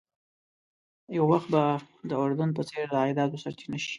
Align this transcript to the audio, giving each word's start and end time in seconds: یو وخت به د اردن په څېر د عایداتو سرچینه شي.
یو 1.15 1.23
وخت 1.31 1.47
به 1.53 1.63
د 2.09 2.11
اردن 2.23 2.49
په 2.57 2.61
څېر 2.69 2.85
د 2.89 2.95
عایداتو 3.01 3.41
سرچینه 3.43 3.77
شي. 3.83 3.89